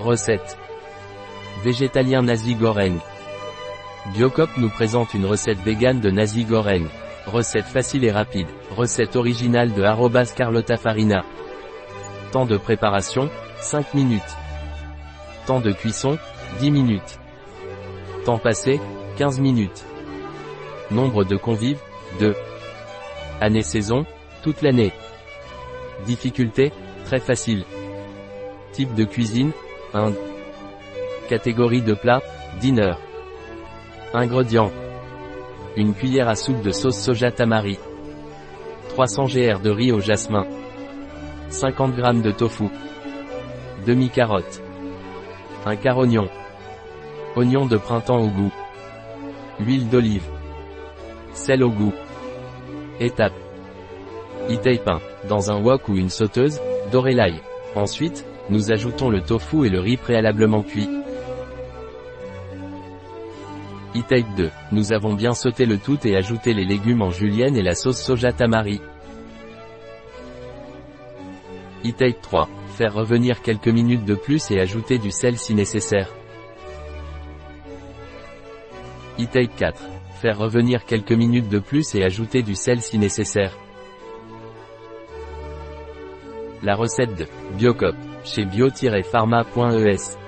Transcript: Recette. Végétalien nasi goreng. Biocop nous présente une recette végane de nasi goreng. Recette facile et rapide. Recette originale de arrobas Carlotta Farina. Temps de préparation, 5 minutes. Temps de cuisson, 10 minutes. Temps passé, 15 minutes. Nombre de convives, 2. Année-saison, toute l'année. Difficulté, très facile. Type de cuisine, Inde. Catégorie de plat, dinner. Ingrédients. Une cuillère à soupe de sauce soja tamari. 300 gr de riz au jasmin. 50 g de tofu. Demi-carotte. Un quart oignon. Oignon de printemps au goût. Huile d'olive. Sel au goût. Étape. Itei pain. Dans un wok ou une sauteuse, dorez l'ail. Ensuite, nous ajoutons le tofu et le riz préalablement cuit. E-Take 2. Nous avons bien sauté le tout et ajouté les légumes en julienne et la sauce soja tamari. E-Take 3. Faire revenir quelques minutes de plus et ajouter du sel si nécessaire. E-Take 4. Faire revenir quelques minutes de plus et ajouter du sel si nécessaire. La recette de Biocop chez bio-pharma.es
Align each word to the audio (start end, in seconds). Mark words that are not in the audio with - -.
Recette. 0.00 0.56
Végétalien 1.64 2.22
nasi 2.22 2.54
goreng. 2.54 2.98
Biocop 4.14 4.48
nous 4.56 4.68
présente 4.68 5.12
une 5.12 5.26
recette 5.26 5.58
végane 5.58 5.98
de 5.98 6.08
nasi 6.08 6.44
goreng. 6.44 6.86
Recette 7.26 7.66
facile 7.66 8.04
et 8.04 8.12
rapide. 8.12 8.46
Recette 8.76 9.16
originale 9.16 9.72
de 9.72 9.82
arrobas 9.82 10.32
Carlotta 10.36 10.76
Farina. 10.76 11.24
Temps 12.30 12.46
de 12.46 12.56
préparation, 12.56 13.28
5 13.60 13.94
minutes. 13.94 14.36
Temps 15.46 15.60
de 15.60 15.72
cuisson, 15.72 16.16
10 16.60 16.70
minutes. 16.70 17.18
Temps 18.24 18.38
passé, 18.38 18.80
15 19.16 19.40
minutes. 19.40 19.84
Nombre 20.92 21.24
de 21.24 21.36
convives, 21.36 21.80
2. 22.20 22.36
Année-saison, 23.40 24.06
toute 24.42 24.62
l'année. 24.62 24.92
Difficulté, 26.06 26.72
très 27.04 27.18
facile. 27.18 27.64
Type 28.72 28.94
de 28.94 29.04
cuisine, 29.04 29.50
Inde. 29.94 30.16
Catégorie 31.28 31.82
de 31.82 31.94
plat, 31.94 32.20
dinner. 32.60 32.94
Ingrédients. 34.12 34.70
Une 35.76 35.94
cuillère 35.94 36.28
à 36.28 36.34
soupe 36.34 36.60
de 36.60 36.70
sauce 36.70 36.98
soja 36.98 37.30
tamari. 37.30 37.78
300 38.90 39.24
gr 39.26 39.60
de 39.60 39.70
riz 39.70 39.92
au 39.92 40.00
jasmin. 40.00 40.46
50 41.48 41.94
g 41.96 42.22
de 42.22 42.30
tofu. 42.32 42.68
Demi-carotte. 43.86 44.62
Un 45.64 45.76
quart 45.76 45.98
oignon. 45.98 46.28
Oignon 47.36 47.66
de 47.66 47.76
printemps 47.76 48.20
au 48.20 48.28
goût. 48.28 48.52
Huile 49.60 49.88
d'olive. 49.88 50.28
Sel 51.32 51.62
au 51.62 51.70
goût. 51.70 51.94
Étape. 53.00 53.32
Itei 54.48 54.78
pain. 54.78 55.00
Dans 55.28 55.50
un 55.50 55.62
wok 55.62 55.88
ou 55.88 55.96
une 55.96 56.10
sauteuse, 56.10 56.60
dorez 56.90 57.14
l'ail. 57.14 57.40
Ensuite, 57.74 58.24
nous 58.50 58.72
ajoutons 58.72 59.10
le 59.10 59.20
tofu 59.20 59.66
et 59.66 59.70
le 59.70 59.80
riz 59.80 59.96
préalablement 59.96 60.62
cuit. 60.62 60.88
E-Take 63.94 64.26
2. 64.36 64.50
Nous 64.72 64.92
avons 64.92 65.14
bien 65.14 65.34
sauté 65.34 65.66
le 65.66 65.78
tout 65.78 65.98
et 66.06 66.16
ajouté 66.16 66.54
les 66.54 66.64
légumes 66.64 67.02
en 67.02 67.10
julienne 67.10 67.56
et 67.56 67.62
la 67.62 67.74
sauce 67.74 68.00
soja 68.00 68.32
tamari. 68.32 68.80
E-Take 71.84 72.20
3. 72.22 72.48
Faire 72.76 72.94
revenir 72.94 73.42
quelques 73.42 73.68
minutes 73.68 74.04
de 74.04 74.14
plus 74.14 74.50
et 74.50 74.60
ajouter 74.60 74.98
du 74.98 75.10
sel 75.10 75.36
si 75.36 75.54
nécessaire. 75.54 76.08
E-Take 79.18 79.52
4. 79.56 79.82
Faire 80.20 80.38
revenir 80.38 80.84
quelques 80.84 81.12
minutes 81.12 81.48
de 81.48 81.58
plus 81.58 81.94
et 81.94 82.04
ajouter 82.04 82.42
du 82.42 82.54
sel 82.54 82.80
si 82.80 82.98
nécessaire. 82.98 83.56
La 86.62 86.74
recette 86.74 87.14
de 87.14 87.26
Biocop 87.56 87.94
chez 88.24 88.44
bio-pharma.es 88.44 90.18